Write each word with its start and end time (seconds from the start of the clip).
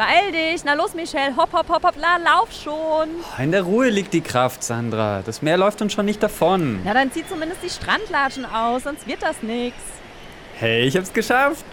Beeil 0.00 0.32
dich. 0.32 0.64
Na 0.64 0.72
los, 0.72 0.94
Michelle. 0.94 1.36
Hopp, 1.36 1.52
hopp, 1.52 1.68
hopp, 1.68 1.84
hopp. 1.84 1.96
La, 1.98 2.16
lauf 2.16 2.48
schon. 2.52 3.10
In 3.38 3.52
der 3.52 3.64
Ruhe 3.64 3.90
liegt 3.90 4.14
die 4.14 4.22
Kraft, 4.22 4.64
Sandra. 4.64 5.20
Das 5.26 5.42
Meer 5.42 5.58
läuft 5.58 5.82
uns 5.82 5.92
schon 5.92 6.06
nicht 6.06 6.22
davon. 6.22 6.80
Na, 6.86 6.94
dann 6.94 7.12
zieh 7.12 7.22
zumindest 7.28 7.62
die 7.62 7.68
Strandlatschen 7.68 8.46
aus, 8.46 8.84
sonst 8.84 9.06
wird 9.06 9.22
das 9.22 9.42
nix. 9.42 9.76
Hey, 10.58 10.84
ich 10.84 10.96
hab's 10.96 11.12
geschafft. 11.12 11.66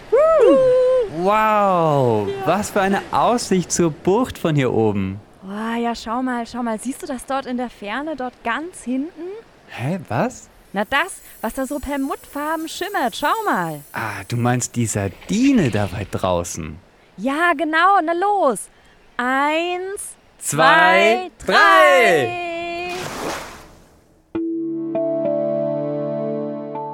Wow, 1.16 2.28
was 2.44 2.70
für 2.70 2.82
eine 2.82 3.00
Aussicht 3.12 3.72
zur 3.72 3.90
Bucht 3.90 4.36
von 4.36 4.54
hier 4.54 4.74
oben. 4.74 5.18
Oh, 5.46 5.80
ja, 5.80 5.94
schau 5.94 6.22
mal, 6.22 6.46
schau 6.46 6.62
mal. 6.62 6.78
Siehst 6.78 7.02
du 7.02 7.06
das 7.06 7.24
dort 7.24 7.46
in 7.46 7.56
der 7.56 7.70
Ferne, 7.70 8.14
dort 8.14 8.34
ganz 8.44 8.84
hinten? 8.84 9.22
Hä, 9.68 10.00
was? 10.08 10.50
Na 10.74 10.84
das, 10.84 11.22
was 11.40 11.54
da 11.54 11.64
so 11.64 11.78
perlmuttfarben 11.78 12.68
schimmert. 12.68 13.16
Schau 13.16 13.32
mal. 13.46 13.80
Ah, 13.94 14.22
du 14.28 14.36
meinst 14.36 14.76
die 14.76 14.84
Sardine 14.84 15.70
da 15.70 15.90
weit 15.92 16.08
draußen. 16.10 16.87
Ja, 17.18 17.52
genau. 17.56 18.00
Na 18.02 18.12
los. 18.12 18.68
Eins, 19.16 20.16
Zwei, 20.38 21.30
zwei, 21.38 21.52
drei. 21.52 22.92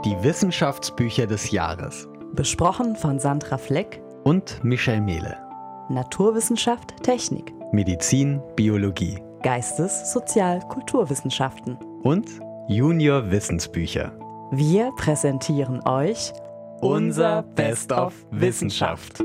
Die 0.04 0.22
Wissenschaftsbücher 0.22 1.26
des 1.26 1.50
Jahres. 1.50 2.08
Besprochen 2.32 2.96
von 2.96 3.18
Sandra 3.18 3.58
Fleck, 3.58 4.00
Und 4.24 4.62
Michel 4.64 5.00
Mehle. 5.00 5.36
Naturwissenschaft, 5.90 7.02
Technik, 7.02 7.52
Medizin, 7.72 8.40
Biologie. 8.56 9.18
Geistes-, 9.42 10.12
Sozial-, 10.12 10.60
Kulturwissenschaften. 10.68 11.76
Und 12.02 12.26
Junior 12.68 13.30
Wissensbücher. 13.30 14.12
Wir 14.50 14.90
präsentieren 14.96 15.86
euch 15.86 16.32
Unser 16.80 17.42
Best 17.42 17.92
of 17.92 18.14
Wissenschaft. 18.30 19.22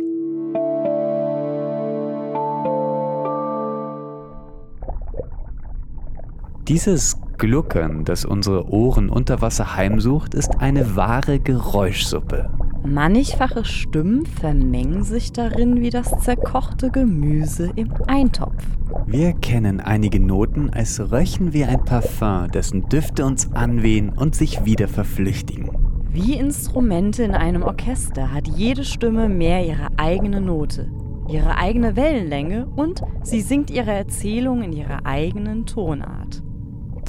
Dieses 6.69 7.17
Gluckern, 7.39 8.05
das 8.05 8.25
unsere 8.25 8.71
Ohren 8.71 9.09
unter 9.09 9.41
Wasser 9.41 9.75
heimsucht, 9.75 10.35
ist 10.35 10.59
eine 10.59 10.95
wahre 10.95 11.39
Geräuschsuppe. 11.39 12.51
Mannigfache 12.85 13.65
Stimmen 13.65 14.27
vermengen 14.27 15.01
sich 15.01 15.31
darin 15.31 15.81
wie 15.81 15.89
das 15.89 16.19
zerkochte 16.19 16.91
Gemüse 16.91 17.71
im 17.75 17.91
Eintopf. 18.05 18.63
Wir 19.07 19.33
kennen 19.33 19.79
einige 19.79 20.19
Noten, 20.19 20.69
als 20.69 21.11
röchen 21.11 21.53
wir 21.53 21.69
ein 21.69 21.83
Parfum, 21.85 22.51
dessen 22.51 22.87
Düfte 22.87 23.25
uns 23.25 23.51
anwehen 23.53 24.09
und 24.09 24.35
sich 24.35 24.63
wieder 24.63 24.87
verflüchtigen. 24.87 25.71
Wie 26.11 26.35
Instrumente 26.35 27.23
in 27.23 27.33
einem 27.33 27.63
Orchester 27.63 28.31
hat 28.31 28.47
jede 28.47 28.83
Stimme 28.83 29.27
mehr 29.27 29.65
ihre 29.65 29.87
eigene 29.97 30.39
Note, 30.39 30.91
ihre 31.27 31.57
eigene 31.57 31.95
Wellenlänge 31.95 32.67
und 32.75 33.01
sie 33.23 33.41
singt 33.41 33.71
ihre 33.71 33.91
Erzählung 33.91 34.61
in 34.61 34.73
ihrer 34.73 35.07
eigenen 35.07 35.65
Tonart. 35.65 36.43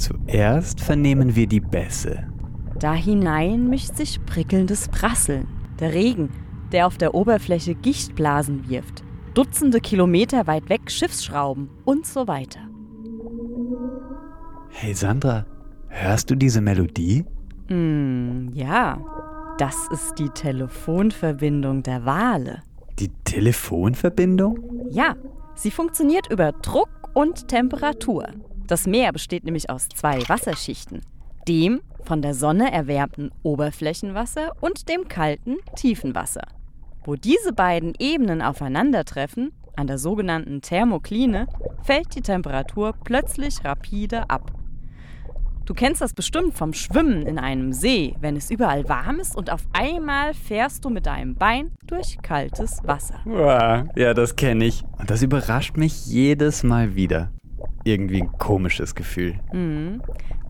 Zuerst 0.01 0.81
vernehmen 0.81 1.35
wir 1.35 1.45
die 1.45 1.59
Bässe. 1.59 2.27
Da 2.79 2.95
hinein 2.95 3.69
mischt 3.69 3.95
sich 3.95 4.19
prickelndes 4.25 4.87
Prasseln, 4.87 5.47
der 5.79 5.93
Regen, 5.93 6.29
der 6.71 6.87
auf 6.87 6.97
der 6.97 7.13
Oberfläche 7.13 7.75
Gichtblasen 7.75 8.67
wirft, 8.67 9.03
Dutzende 9.35 9.79
Kilometer 9.79 10.47
weit 10.47 10.69
weg 10.69 10.89
Schiffsschrauben 10.89 11.69
und 11.85 12.07
so 12.07 12.27
weiter. 12.27 12.61
Hey 14.69 14.95
Sandra, 14.95 15.45
hörst 15.87 16.31
du 16.31 16.35
diese 16.35 16.61
Melodie? 16.61 17.23
Hm, 17.67 18.49
ja, 18.55 18.99
das 19.59 19.75
ist 19.93 20.15
die 20.17 20.29
Telefonverbindung 20.29 21.83
der 21.83 22.05
Wale. 22.05 22.63
Die 22.97 23.09
Telefonverbindung? 23.23 24.87
Ja, 24.89 25.15
sie 25.53 25.69
funktioniert 25.69 26.25
über 26.31 26.53
Druck 26.53 26.89
und 27.13 27.47
Temperatur. 27.47 28.25
Das 28.71 28.87
Meer 28.87 29.11
besteht 29.11 29.43
nämlich 29.43 29.69
aus 29.69 29.89
zwei 29.89 30.21
Wasserschichten. 30.29 31.01
Dem 31.45 31.81
von 32.05 32.21
der 32.21 32.33
Sonne 32.33 32.71
erwärmten 32.71 33.29
Oberflächenwasser 33.43 34.53
und 34.61 34.87
dem 34.87 35.09
kalten 35.09 35.57
Tiefenwasser. 35.75 36.43
Wo 37.03 37.15
diese 37.17 37.51
beiden 37.51 37.91
Ebenen 37.99 38.41
aufeinandertreffen, 38.41 39.51
an 39.75 39.87
der 39.87 39.97
sogenannten 39.97 40.61
Thermokline, 40.61 41.47
fällt 41.83 42.15
die 42.15 42.21
Temperatur 42.21 42.93
plötzlich 43.03 43.65
rapide 43.65 44.29
ab. 44.29 44.53
Du 45.65 45.73
kennst 45.73 45.99
das 45.99 46.13
bestimmt 46.13 46.53
vom 46.53 46.71
Schwimmen 46.71 47.23
in 47.23 47.39
einem 47.39 47.73
See, 47.73 48.15
wenn 48.21 48.37
es 48.37 48.49
überall 48.51 48.87
warm 48.87 49.19
ist 49.19 49.35
und 49.35 49.51
auf 49.51 49.67
einmal 49.73 50.33
fährst 50.33 50.85
du 50.85 50.89
mit 50.89 51.07
deinem 51.07 51.35
Bein 51.35 51.73
durch 51.87 52.19
kaltes 52.21 52.79
Wasser. 52.85 53.19
Ja, 53.97 54.13
das 54.13 54.37
kenne 54.37 54.63
ich. 54.63 54.85
Und 54.97 55.11
das 55.11 55.21
überrascht 55.21 55.75
mich 55.75 56.05
jedes 56.05 56.63
Mal 56.63 56.95
wieder. 56.95 57.33
Irgendwie 57.83 58.21
ein 58.21 58.31
komisches 58.37 58.95
Gefühl. 58.95 59.39
Mhm. 59.51 60.01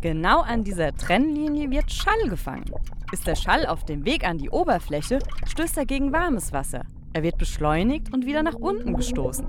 Genau 0.02 0.42
an 0.42 0.64
dieser 0.64 0.96
Trennlinie 0.96 1.70
wird 1.70 1.92
Schall 1.92 2.28
gefangen. 2.30 2.66
Ist 3.12 3.28
der 3.28 3.36
Schall 3.36 3.66
auf 3.66 3.86
dem 3.86 4.06
Weg 4.06 4.28
an 4.28 4.38
die 4.38 4.50
Oberfläche, 4.50 5.20
stößt 5.48 5.78
er 5.78 5.86
gegen 5.86 6.12
warmes 6.12 6.54
Wasser. 6.54 6.84
Er 7.14 7.24
wird 7.24 7.38
beschleunigt 7.38 8.14
und 8.14 8.26
wieder 8.26 8.42
nach 8.42 8.56
unten 8.56 8.96
gestoßen. 8.96 9.46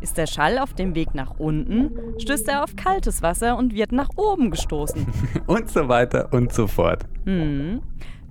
Ist 0.00 0.18
der 0.18 0.26
Schall 0.26 0.58
auf 0.58 0.74
dem 0.74 0.94
Weg 0.94 1.14
nach 1.14 1.38
unten, 1.38 2.20
stößt 2.20 2.48
er 2.48 2.64
auf 2.64 2.76
kaltes 2.76 3.22
Wasser 3.22 3.56
und 3.56 3.74
wird 3.74 3.92
nach 3.92 4.10
oben 4.16 4.50
gestoßen. 4.50 5.06
Und 5.46 5.70
so 5.70 5.88
weiter 5.88 6.32
und 6.32 6.52
so 6.52 6.66
fort. 6.66 7.04
Hm. 7.24 7.80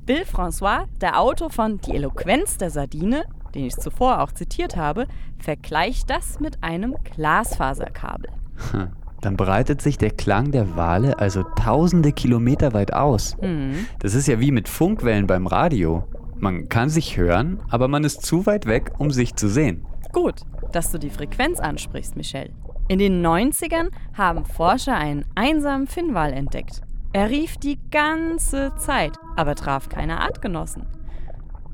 Bill 0.06 0.24
François, 0.24 0.86
der 1.02 1.20
Autor 1.20 1.50
von 1.50 1.80
Die 1.80 1.96
Eloquenz 1.96 2.58
der 2.58 2.70
Sardine, 2.70 3.24
den 3.56 3.66
ich 3.66 3.76
zuvor 3.78 4.22
auch 4.22 4.32
zitiert 4.34 4.76
habe, 4.76 5.08
vergleicht 5.40 6.10
das 6.10 6.40
mit 6.40 6.62
einem 6.62 6.96
Glasfaserkabel. 7.16 8.30
Dann 9.22 9.38
breitet 9.38 9.82
sich 9.82 9.98
der 9.98 10.12
Klang 10.12 10.52
der 10.52 10.76
Wale 10.76 11.18
also 11.18 11.44
tausende 11.44 12.12
Kilometer 12.12 12.74
weit 12.74 12.94
aus. 12.94 13.38
Hm. 13.40 13.88
Das 14.00 14.16
ist 14.16 14.28
ja 14.28 14.42
wie 14.42 14.52
mit 14.52 14.68
Funkwellen 14.68 15.28
beim 15.28 15.48
Radio. 15.48 16.04
Man 16.38 16.68
kann 16.68 16.90
sich 16.90 17.16
hören, 17.16 17.62
aber 17.70 17.88
man 17.88 18.04
ist 18.04 18.26
zu 18.26 18.46
weit 18.46 18.66
weg, 18.66 18.92
um 18.98 19.12
sich 19.12 19.36
zu 19.36 19.48
sehen. 19.48 19.86
Gut, 20.12 20.42
dass 20.74 20.92
du 20.92 21.00
die 21.00 21.10
Frequenz 21.10 21.60
ansprichst, 21.62 22.18
Michelle. 22.18 22.52
In 22.90 23.00
den 23.00 23.26
90ern 23.26 23.92
haben 24.14 24.44
Forscher 24.44 24.98
einen 24.98 25.24
einsamen 25.36 25.88
Finnwal 25.88 26.34
entdeckt. 26.34 26.82
Er 27.14 27.30
rief 27.30 27.58
die 27.58 27.80
ganze 27.92 28.74
Zeit, 28.76 29.14
aber 29.38 29.56
traf 29.56 29.88
keine 29.88 30.20
Artgenossen. 30.20 30.86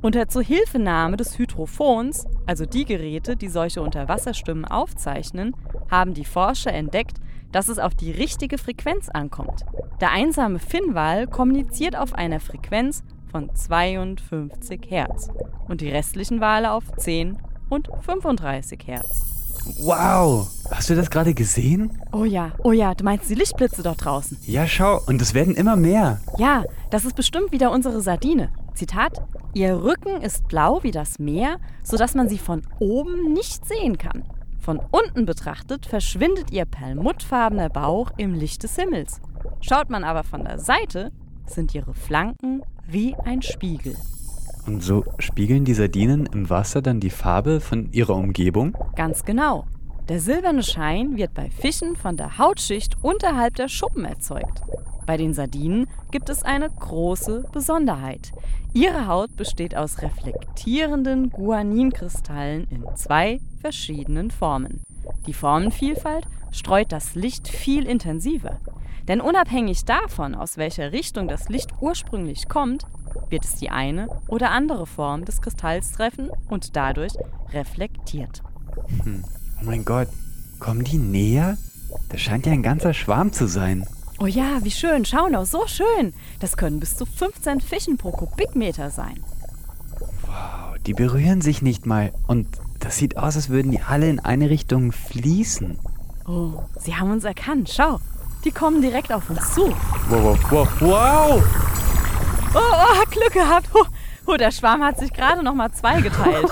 Unter 0.02 0.30
Zuhilfenahme 0.30 1.18
des 1.18 1.38
Hydrophons, 1.38 2.26
also 2.46 2.66
die 2.66 2.86
Geräte, 2.86 3.36
die 3.36 3.50
solche 3.50 3.82
Unterwasserstimmen 3.82 4.64
aufzeichnen, 4.64 5.54
haben 5.92 6.14
die 6.14 6.24
Forscher 6.24 6.72
entdeckt, 6.72 7.18
dass 7.52 7.68
es 7.68 7.80
auf 7.80 7.96
die 7.96 8.12
richtige 8.12 8.58
Frequenz 8.58 9.10
ankommt. 9.10 9.66
Der 10.00 10.12
einsame 10.12 10.60
Finnwal 10.60 11.28
kommuniziert 11.28 11.98
auf 11.98 12.14
einer 12.14 12.40
Frequenz 12.40 13.04
von 13.30 13.54
52 13.54 14.80
Hertz 14.88 15.30
und 15.68 15.82
die 15.82 15.90
restlichen 15.90 16.40
Wale 16.40 16.72
auf 16.72 16.86
10 16.96 17.38
und 17.68 17.90
35 18.02 18.80
Hertz. 18.86 19.26
Wow! 19.82 20.50
Hast 20.72 20.90
du 20.90 20.96
das 20.96 21.10
gerade 21.10 21.34
gesehen? 21.34 21.92
Oh 22.14 22.24
ja, 22.24 22.54
oh 22.64 22.72
ja, 22.72 22.96
du 22.96 23.04
meinst 23.04 23.30
die 23.30 23.36
Lichtblitze 23.36 23.84
dort 23.84 24.06
draußen? 24.06 24.38
Ja, 24.46 24.66
schau, 24.66 25.02
und 25.08 25.22
es 25.22 25.34
werden 25.34 25.56
immer 25.56 25.76
mehr. 25.76 26.22
Ja, 26.38 26.64
das 26.90 27.04
ist 27.04 27.18
bestimmt 27.18 27.52
wieder 27.52 27.72
unsere 27.72 28.00
Sardine. 28.02 28.50
Zitat: 28.80 29.22
Ihr 29.54 29.84
Rücken 29.84 30.22
ist 30.22 30.48
blau 30.48 30.80
wie 30.84 30.92
das 30.92 31.20
Meer, 31.20 31.58
sodass 31.84 32.16
man 32.16 32.30
sie 32.30 32.38
von 32.38 32.62
oben 32.80 33.34
nicht 33.34 33.66
sehen 33.66 33.98
kann. 33.98 34.24
Von 34.58 34.80
unten 34.92 35.26
betrachtet 35.26 35.86
verschwindet 35.86 36.52
ihr 36.52 36.64
perlmuttfarbener 36.64 37.68
Bauch 37.68 38.12
im 38.16 38.34
Licht 38.34 38.64
des 38.64 38.78
Himmels. 38.78 39.20
Schaut 39.60 39.90
man 39.90 40.06
aber 40.06 40.24
von 40.24 40.46
der 40.46 40.60
Seite, 40.60 41.12
sind 41.46 41.76
ihre 41.76 41.94
Flanken 41.94 42.62
wie 42.88 43.16
ein 43.26 43.42
Spiegel. 43.42 43.98
Und 44.66 44.82
so 44.82 45.04
spiegeln 45.18 45.66
die 45.66 45.74
Sardinen 45.74 46.26
im 46.28 46.50
Wasser 46.50 46.82
dann 46.82 47.02
die 47.02 47.10
Farbe 47.10 47.60
von 47.60 47.92
ihrer 47.92 48.16
Umgebung? 48.16 48.78
Ganz 48.96 49.26
genau. 49.26 49.66
Der 50.08 50.22
silberne 50.22 50.64
Schein 50.64 51.18
wird 51.18 51.34
bei 51.34 51.50
Fischen 51.50 51.98
von 51.98 52.16
der 52.16 52.38
Hautschicht 52.38 52.96
unterhalb 53.02 53.56
der 53.56 53.68
Schuppen 53.68 54.06
erzeugt. 54.06 54.62
Bei 55.10 55.18
den 55.18 55.34
Sardinen 55.34 55.88
gibt 56.12 56.30
es 56.30 56.44
eine 56.44 56.70
große 56.70 57.46
Besonderheit. 57.52 58.32
Ihre 58.76 59.08
Haut 59.08 59.36
besteht 59.36 59.76
aus 59.76 60.04
reflektierenden 60.04 61.32
Guaninkristallen 61.32 62.68
in 62.70 62.86
zwei 62.96 63.42
verschiedenen 63.60 64.30
Formen. 64.30 64.84
Die 65.26 65.34
Formenvielfalt 65.34 66.28
streut 66.52 66.92
das 66.92 67.16
Licht 67.16 67.48
viel 67.48 67.88
intensiver. 67.88 68.60
Denn 69.08 69.20
unabhängig 69.20 69.84
davon, 69.84 70.36
aus 70.36 70.58
welcher 70.58 70.92
Richtung 70.92 71.28
das 71.28 71.50
Licht 71.50 71.72
ursprünglich 71.82 72.48
kommt, 72.48 72.86
wird 73.32 73.46
es 73.46 73.56
die 73.56 73.72
eine 73.72 74.10
oder 74.28 74.52
andere 74.52 74.86
Form 74.86 75.26
des 75.26 75.42
Kristalls 75.42 75.92
treffen 75.92 76.30
und 76.50 76.76
dadurch 76.76 77.14
reflektiert. 77.52 78.44
Oh 79.08 79.64
mein 79.66 79.86
Gott, 79.86 80.10
kommen 80.60 80.84
die 80.84 81.00
näher? 81.00 81.58
Das 82.10 82.22
scheint 82.22 82.46
ja 82.46 82.52
ein 82.52 82.62
ganzer 82.62 82.94
Schwarm 82.94 83.34
zu 83.34 83.48
sein. 83.48 83.88
Oh 84.22 84.28
ja, 84.28 84.60
wie 84.64 84.72
schön, 84.72 85.06
schau 85.06 85.30
noch, 85.30 85.46
so 85.46 85.66
schön. 85.66 86.14
Das 86.42 86.58
können 86.58 86.82
bis 86.82 86.98
zu 86.98 87.06
15 87.06 87.62
Fischen 87.62 87.98
pro 87.98 88.12
Kubikmeter 88.12 88.90
sein. 88.90 89.24
Wow, 90.26 90.78
die 90.86 90.94
berühren 90.94 91.40
sich 91.40 91.62
nicht 91.62 91.86
mal 91.86 92.12
und 92.28 92.48
das 92.80 92.98
sieht 92.98 93.18
aus, 93.18 93.38
als 93.38 93.48
würden 93.48 93.72
die 93.72 93.80
alle 93.80 94.10
in 94.10 94.20
eine 94.20 94.50
Richtung 94.50 94.92
fließen. 94.92 95.80
Oh, 96.28 96.64
sie 96.78 96.96
haben 96.96 97.12
uns 97.12 97.24
erkannt. 97.24 97.72
Schau, 97.74 98.02
die 98.44 98.52
kommen 98.52 98.82
direkt 98.82 99.14
auf 99.14 99.30
uns 99.30 99.54
zu. 99.54 99.70
Wow, 100.10 100.38
wow, 100.52 100.52
wow, 100.52 100.68
wow! 100.82 101.44
Oh, 102.54 102.60
oh, 102.60 103.06
Glück 103.12 103.32
gehabt. 103.32 103.70
Oh, 103.74 103.86
oh 104.26 104.36
der 104.36 104.52
Schwarm 104.52 104.84
hat 104.84 105.00
sich 105.00 105.14
gerade 105.14 105.44
noch 105.44 105.54
mal 105.54 105.72
zwei 105.72 106.02
geteilt. 106.02 106.50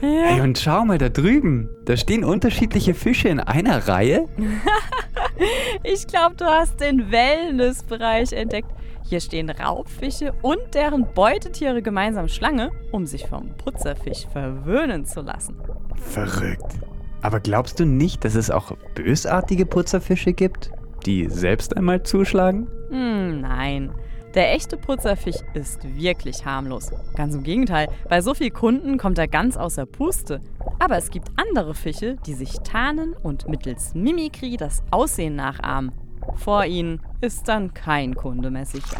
Hey, 0.00 0.40
und 0.40 0.58
schau 0.58 0.84
mal 0.86 0.96
da 0.96 1.10
drüben. 1.10 1.68
Da 1.84 1.96
stehen 1.98 2.24
unterschiedliche 2.24 2.94
Fische 2.94 3.28
in 3.28 3.40
einer 3.40 3.86
Reihe. 3.86 4.28
Ich 5.82 6.06
glaube, 6.06 6.34
du 6.36 6.44
hast 6.44 6.80
den 6.80 7.10
Wellnessbereich 7.10 8.32
entdeckt. 8.32 8.70
Hier 9.08 9.20
stehen 9.20 9.50
Raubfische 9.50 10.32
und 10.42 10.58
deren 10.74 11.06
Beutetiere 11.14 11.80
gemeinsam 11.80 12.28
Schlange, 12.28 12.72
um 12.90 13.06
sich 13.06 13.26
vom 13.26 13.56
Putzerfisch 13.56 14.26
verwöhnen 14.32 15.06
zu 15.06 15.20
lassen. 15.20 15.56
Verrückt. 15.94 16.80
Aber 17.22 17.40
glaubst 17.40 17.78
du 17.78 17.86
nicht, 17.86 18.24
dass 18.24 18.34
es 18.34 18.50
auch 18.50 18.72
bösartige 18.94 19.64
Putzerfische 19.64 20.32
gibt, 20.32 20.70
die 21.06 21.28
selbst 21.28 21.76
einmal 21.76 22.02
zuschlagen? 22.02 22.66
Hm, 22.90 23.40
nein. 23.40 23.92
Der 24.34 24.52
echte 24.52 24.76
Putzerfisch 24.76 25.36
ist 25.54 25.82
wirklich 25.96 26.44
harmlos. 26.44 26.90
Ganz 27.14 27.34
im 27.34 27.42
Gegenteil, 27.42 27.88
bei 28.08 28.20
so 28.20 28.34
viel 28.34 28.50
Kunden 28.50 28.98
kommt 28.98 29.18
er 29.18 29.28
ganz 29.28 29.56
außer 29.56 29.86
Puste. 29.86 30.40
Aber 30.78 30.98
es 30.98 31.10
gibt 31.10 31.28
andere 31.36 31.74
Fische, 31.74 32.16
die 32.26 32.34
sich 32.34 32.58
tarnen 32.60 33.14
und 33.22 33.48
mittels 33.48 33.94
Mimikry 33.94 34.56
das 34.58 34.82
Aussehen 34.90 35.36
nachahmen. 35.36 35.92
Vor 36.36 36.64
ihnen 36.66 37.00
ist 37.22 37.48
dann 37.48 37.72
kein 37.72 38.14
Kunde 38.14 38.50
mehr 38.50 38.66
sicher. 38.66 38.98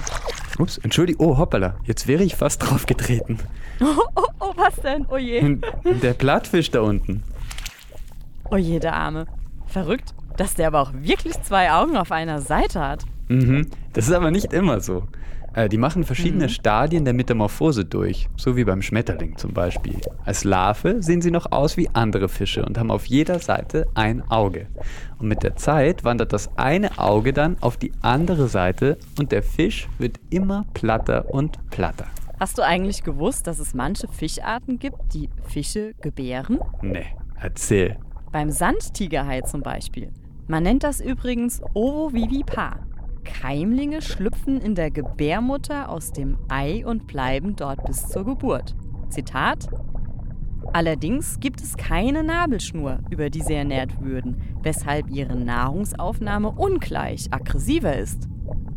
Ups, 0.59 0.79
entschuldige. 0.79 1.23
Oh, 1.23 1.37
hoppala. 1.37 1.77
Jetzt 1.85 2.07
wäre 2.07 2.23
ich 2.23 2.37
fast 2.37 2.63
drauf 2.63 2.87
getreten. 2.87 3.39
Oh, 3.79 4.05
oh, 4.15 4.23
oh, 4.41 4.53
was 4.57 4.77
denn? 4.77 5.05
Oh 5.11 5.19
je. 5.19 5.59
Der 5.85 6.15
Plattfisch 6.15 6.71
da 6.71 6.81
unten. 6.81 7.23
Oh 8.51 8.57
je, 8.57 8.79
der 8.79 8.95
Arme. 8.95 9.27
Verrückt, 9.67 10.15
dass 10.39 10.55
der 10.55 10.69
aber 10.69 10.81
auch 10.81 10.93
wirklich 10.95 11.35
zwei 11.43 11.71
Augen 11.71 11.99
auf 11.99 12.11
einer 12.11 12.41
Seite 12.41 12.81
hat. 12.81 13.05
Mhm. 13.29 13.67
Das 13.93 14.07
ist 14.09 14.13
aber 14.15 14.31
nicht 14.31 14.53
immer 14.53 14.81
so. 14.81 15.05
Äh, 15.55 15.69
die 15.71 15.79
machen 15.79 16.05
verschiedene 16.05 16.45
Mhm. 16.45 16.49
Stadien 16.51 17.05
der 17.07 17.15
Metamorphose 17.15 17.85
durch, 17.87 18.29
so 18.37 18.57
wie 18.57 18.65
beim 18.65 18.83
Schmetterling 18.83 19.37
zum 19.39 19.55
Beispiel. 19.55 19.97
Als 20.25 20.45
Larve 20.45 21.03
sehen 21.03 21.23
sie 21.23 21.31
noch 21.31 21.51
aus 21.51 21.77
wie 21.79 21.89
andere 21.95 22.29
Fische 22.29 22.65
und 22.65 22.77
haben 22.79 22.91
auf 22.91 23.07
jeder 23.07 23.39
Seite 23.39 23.87
ein 23.95 24.23
Auge. 24.31 24.67
Und 25.19 25.29
mit 25.29 25.43
der 25.43 25.57
Zeit 25.57 26.05
wandert 26.05 26.33
das 26.35 26.51
eine 26.59 26.99
Auge 26.99 27.33
dann 27.33 27.57
auf 27.63 27.79
die 27.79 27.93
andere 28.03 28.49
Seite 28.49 28.99
und 29.19 29.33
der 29.33 29.43
Fisch 29.43 29.89
wird 29.99 30.21
immer 30.31 30.67
platter 30.75 31.33
und 31.33 31.59
platter. 31.71 32.07
Hast 32.39 32.59
du 32.59 32.63
eigentlich 32.63 33.03
gewusst, 33.03 33.47
dass 33.47 33.59
es 33.59 33.73
manche 33.73 34.09
Fischarten 34.09 34.79
gibt, 34.79 35.15
die 35.15 35.31
Fische 35.49 35.95
gebären? 36.03 36.59
Nee, 36.83 37.07
erzähl. 37.41 37.97
Beim 38.31 38.51
Sandtigerhai 38.51 39.41
zum 39.41 39.63
Beispiel. 39.63 40.11
Man 40.49 40.65
nennt 40.65 40.85
das 40.85 41.01
übrigens 41.01 41.63
Ovovivipar. 41.73 42.86
Keimlinge 43.27 44.01
schlüpfen 44.01 44.61
in 44.61 44.75
der 44.75 44.91
Gebärmutter 44.91 45.91
aus 45.91 46.13
dem 46.13 46.39
Ei 46.49 46.87
und 46.87 47.07
bleiben 47.07 47.57
dort 47.57 47.85
bis 47.85 48.09
zur 48.09 48.25
Geburt. 48.25 48.75
Zitat. 49.11 49.69
Allerdings 50.73 51.39
gibt 51.41 51.61
es 51.61 51.77
keine 51.77 52.23
Nabelschnur, 52.23 53.01
über 53.11 53.31
die 53.31 53.43
sie 53.43 53.55
ernährt 53.55 54.01
würden, 54.01 54.43
weshalb 54.63 55.11
ihre 55.11 55.37
Nahrungsaufnahme 55.37 56.51
ungleich 56.51 57.33
aggressiver 57.33 57.97
ist. 57.97 58.29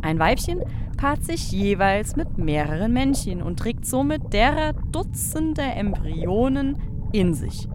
Ein 0.01 0.19
Weibchen 0.19 0.61
paart 0.97 1.23
sich 1.23 1.51
jeweils 1.51 2.15
mit 2.15 2.37
mehreren 2.37 2.93
Männchen 2.93 3.41
und 3.41 3.59
trägt 3.59 3.85
somit 3.85 4.33
derer 4.33 4.73
Dutzende 4.91 5.61
Embryonen 5.61 6.77
in 7.11 7.33
sich. 7.33 7.67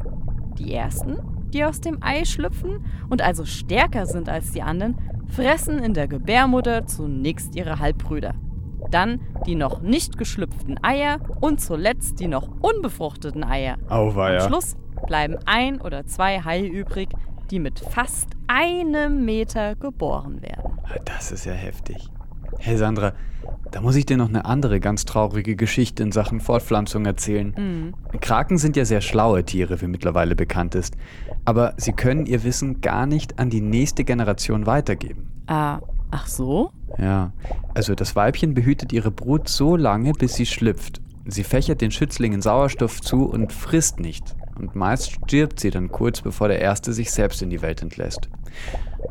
Die 0.59 0.73
ersten, 0.73 1.19
die 1.53 1.65
aus 1.65 1.81
dem 1.81 2.03
Ei 2.03 2.25
schlüpfen 2.25 2.85
und 3.11 3.23
also 3.23 3.44
stärker 3.44 4.06
sind 4.06 4.29
als 4.29 4.53
die 4.53 4.62
anderen, 4.62 4.97
fressen 5.29 5.79
in 5.79 5.94
der 5.94 6.09
Gebärmutter 6.09 6.87
zunächst 6.87 7.56
ihre 7.56 7.79
Halbbrüder. 7.79 8.35
Dann 8.91 9.21
die 9.47 9.55
noch 9.55 9.81
nicht 9.81 10.19
geschlüpften 10.19 10.82
Eier 10.82 11.19
und 11.41 11.61
zuletzt 11.61 12.21
die 12.21 12.29
noch 12.29 12.49
unbefruchteten 12.61 13.43
Eier. 13.43 13.76
Am 13.88 13.99
Auweia. 13.99 14.41
Schluss 14.47 14.76
bleiben 15.06 15.37
ein 15.47 15.81
oder 15.81 16.06
zwei 16.06 16.41
Haie 16.41 16.67
übrig, 16.67 17.09
die 17.50 17.59
mit 17.59 17.81
fast 17.81 18.29
einem 18.47 19.25
Meter 19.25 19.75
geboren 19.75 20.43
werden. 20.43 20.79
Das 21.05 21.32
ist 21.32 21.44
ja 21.44 21.53
heftig. 21.53 22.09
Hey 22.59 22.76
Sandra, 22.76 23.12
da 23.75 23.81
muss 23.81 23.97
ich 23.97 24.06
dir 24.06 24.17
noch 24.17 24.29
eine 24.29 24.44
andere 24.44 24.79
ganz 24.79 25.05
traurige 25.05 25.56
Geschichte 25.56 26.05
in 26.05 26.12
Sachen 26.12 26.38
Fortpflanzung 26.38 27.06
erzählen. 27.06 27.93
Kraken 28.21 28.56
sind 28.56 28.76
ja 28.76 28.85
sehr 28.85 29.00
schlaue 29.00 29.43
Tiere, 29.44 29.81
wie 29.81 29.88
mittlerweile 29.88 30.37
bekannt 30.37 30.76
ist. 30.76 30.97
Aber 31.44 31.75
sie 31.76 31.93
können 31.93 32.26
ihr 32.26 32.44
Wissen 32.44 32.81
gar 32.82 33.06
nicht 33.06 33.41
an 33.41 33.50
die 33.50 33.61
nächste 33.61 34.05
Generation 34.05 34.67
weitergeben. 34.67 35.29
Ah, 35.49 35.81
ach 36.12 36.29
so? 36.29 36.71
Ja, 36.99 37.32
also 37.75 37.97
das 37.97 38.15
Weibchen 38.15 38.55
behütet 38.55 38.93
ihre 38.93 39.11
Brut 39.11 39.49
so 39.49 39.75
lange, 39.75 40.12
bis 40.12 40.35
sie 40.35 40.47
schlüpft. 40.47 41.00
Sie 41.26 41.43
fächert 41.43 41.81
den 41.81 41.91
Schützlingen 41.91 42.43
Sauerstoff 42.43 43.00
zu 43.00 43.25
und 43.25 43.53
frisst 43.53 43.99
nicht. 43.99 44.37
Und 44.56 44.76
meist 44.76 45.11
stirbt 45.11 45.59
sie 45.59 45.71
dann 45.71 45.91
kurz 45.91 46.21
bevor 46.21 46.47
der 46.47 46.61
Erste 46.61 46.93
sich 46.93 47.11
selbst 47.11 47.43
in 47.43 47.50
die 47.50 47.61
Welt 47.61 47.82
entlässt. 47.82 48.29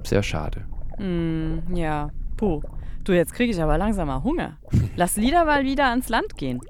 Sehr 0.03 0.23
schade. 0.23 0.63
Hm, 0.99 1.63
ja. 1.73 2.11
Puh. 2.37 2.61
Du, 3.03 3.11
jetzt 3.11 3.33
kriege 3.33 3.51
ich 3.51 3.61
aber 3.61 3.77
langsam 3.77 4.07
mal 4.07 4.23
Hunger. 4.23 4.57
Lass 4.95 5.17
Lieder 5.17 5.43
mal 5.43 5.65
wieder 5.65 5.87
ans 5.87 6.07
Land 6.07 6.37
gehen. 6.37 6.61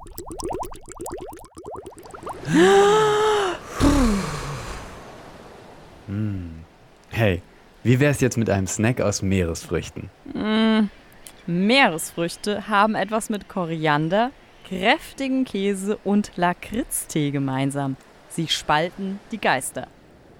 Hey, 7.10 7.40
wie 7.84 8.00
wär's 8.00 8.20
jetzt 8.20 8.36
mit 8.36 8.50
einem 8.50 8.66
Snack 8.66 9.00
aus 9.00 9.22
Meeresfrüchten? 9.22 10.10
Meeresfrüchte 11.46 12.66
haben 12.68 12.96
etwas 12.96 13.30
mit 13.30 13.48
Koriander, 13.48 14.32
kräftigen 14.68 15.44
Käse 15.44 15.98
und 16.02 16.32
Lakritztee 16.34 17.30
gemeinsam. 17.30 17.96
Sie 18.28 18.48
spalten 18.48 19.20
die 19.30 19.38
Geister. 19.38 19.86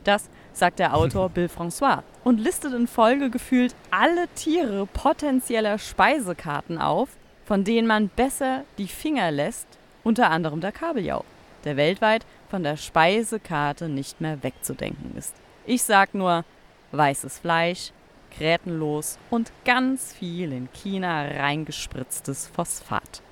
Das 0.02 0.28
sagt 0.54 0.78
der 0.78 0.94
Autor 0.96 1.28
Bill 1.28 1.48
François 1.48 2.02
und 2.22 2.40
listet 2.40 2.72
in 2.72 2.86
Folge 2.86 3.28
gefühlt 3.28 3.74
alle 3.90 4.28
Tiere 4.34 4.86
potenzieller 4.86 5.78
Speisekarten 5.78 6.78
auf, 6.78 7.08
von 7.44 7.64
denen 7.64 7.86
man 7.86 8.08
besser 8.08 8.62
die 8.78 8.88
Finger 8.88 9.30
lässt, 9.30 9.66
unter 10.02 10.30
anderem 10.30 10.60
der 10.60 10.72
Kabeljau, 10.72 11.24
der 11.64 11.76
weltweit 11.76 12.24
von 12.48 12.62
der 12.62 12.76
Speisekarte 12.76 13.88
nicht 13.88 14.20
mehr 14.20 14.42
wegzudenken 14.42 15.16
ist. 15.16 15.34
Ich 15.66 15.82
sag 15.82 16.14
nur 16.14 16.44
weißes 16.92 17.40
Fleisch, 17.40 17.90
grätenlos 18.38 19.18
und 19.30 19.52
ganz 19.64 20.12
viel 20.12 20.52
in 20.52 20.68
China 20.72 21.24
reingespritztes 21.24 22.48
Phosphat. 22.54 23.22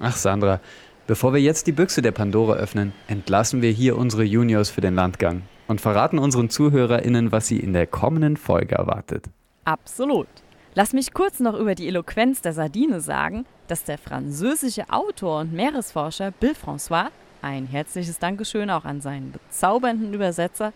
Ach 0.00 0.16
Sandra, 0.16 0.60
bevor 1.06 1.32
wir 1.32 1.40
jetzt 1.40 1.66
die 1.66 1.72
Büchse 1.72 2.02
der 2.02 2.12
Pandora 2.12 2.54
öffnen, 2.54 2.92
entlassen 3.06 3.62
wir 3.62 3.70
hier 3.70 3.96
unsere 3.96 4.24
Juniors 4.24 4.70
für 4.70 4.80
den 4.80 4.94
Landgang 4.94 5.42
und 5.68 5.80
verraten 5.80 6.18
unseren 6.18 6.50
ZuhörerInnen, 6.50 7.30
was 7.30 7.46
sie 7.46 7.60
in 7.60 7.72
der 7.72 7.86
kommenden 7.86 8.36
Folge 8.36 8.74
erwartet. 8.74 9.26
Absolut. 9.64 10.26
Lass 10.74 10.92
mich 10.92 11.12
kurz 11.12 11.40
noch 11.40 11.58
über 11.58 11.74
die 11.74 11.88
Eloquenz 11.88 12.40
der 12.40 12.52
Sardine 12.52 13.00
sagen, 13.00 13.44
dass 13.68 13.84
der 13.84 13.98
französische 13.98 14.88
Autor 14.90 15.40
und 15.40 15.52
Meeresforscher 15.52 16.30
Bill 16.30 16.52
François, 16.52 17.08
ein 17.42 17.66
herzliches 17.66 18.18
Dankeschön 18.18 18.70
auch 18.70 18.84
an 18.84 19.00
seinen 19.00 19.32
bezaubernden 19.32 20.12
Übersetzer, 20.12 20.72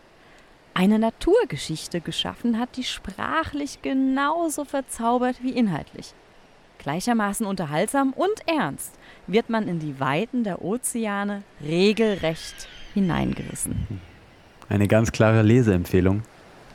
eine 0.75 0.99
Naturgeschichte 0.99 2.01
geschaffen 2.01 2.59
hat, 2.59 2.77
die 2.77 2.85
sprachlich 2.85 3.83
genauso 3.83 4.65
verzaubert 4.65 5.43
wie 5.43 5.53
inhaltlich. 5.53 6.15
Gleichermaßen 6.79 7.47
unterhaltsam 7.47 8.13
und 8.13 8.47
ernst 8.47 8.99
wird 9.27 9.51
man 9.51 9.69
in 9.69 9.79
die 9.79 10.01
Weiten 10.01 10.45
der 10.45 10.63
Ozeane 10.63 11.43
regelrecht 11.63 12.67
hineingerissen. 12.95 14.12
Eine 14.69 14.89
ganz 14.89 15.13
klare 15.13 15.43
Leseempfehlung. 15.43 16.23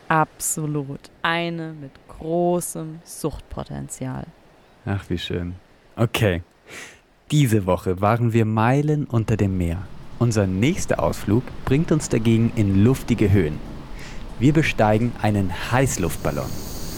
Absolut. 0.07 0.99
Eine 1.21 1.73
mit 1.73 1.91
großem 2.07 2.99
Suchtpotenzial. 3.03 4.25
Ach, 4.85 5.03
wie 5.09 5.17
schön. 5.17 5.55
Okay. 5.95 6.43
Diese 7.31 7.65
Woche 7.65 7.99
waren 7.99 8.31
wir 8.31 8.45
Meilen 8.45 9.05
unter 9.05 9.35
dem 9.35 9.57
Meer. 9.57 9.79
Unser 10.19 10.47
nächster 10.47 11.03
Ausflug 11.03 11.43
bringt 11.65 11.91
uns 11.91 12.09
dagegen 12.09 12.51
in 12.55 12.83
luftige 12.83 13.31
Höhen. 13.31 13.59
Wir 14.39 14.53
besteigen 14.53 15.11
einen 15.21 15.51
Heißluftballon. 15.71 16.49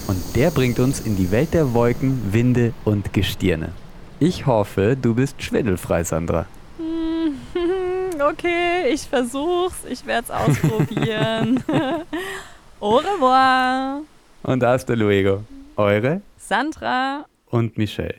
Und 0.07 0.35
der 0.35 0.51
bringt 0.51 0.79
uns 0.79 0.99
in 0.99 1.15
die 1.15 1.31
Welt 1.31 1.53
der 1.53 1.73
Wolken, 1.73 2.33
Winde 2.33 2.73
und 2.85 3.13
Gestirne. 3.13 3.73
Ich 4.19 4.45
hoffe, 4.45 4.97
du 4.99 5.15
bist 5.15 5.41
schwindelfrei, 5.41 6.03
Sandra. 6.03 6.45
Okay, 8.29 8.89
ich 8.93 9.01
versuch's. 9.01 9.83
Ich 9.89 10.05
werde 10.05 10.25
es 10.27 10.31
ausprobieren. 10.31 11.63
Au 12.79 12.97
revoir. 12.97 14.01
Und 14.43 14.63
hasta 14.63 14.93
luego. 14.93 15.43
Eure 15.75 16.21
Sandra. 16.37 17.25
und 17.49 17.77
Michelle. 17.77 18.15